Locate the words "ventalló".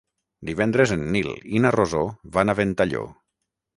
2.61-3.05